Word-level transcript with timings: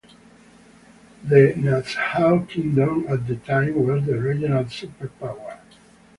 The 1.23 1.53
Nanzhao 1.55 2.49
kingdom 2.49 3.05
at 3.07 3.27
the 3.27 3.35
time 3.35 3.85
was 3.85 4.03
the 4.03 4.17
regional 4.19 4.63
superpower. 4.63 5.59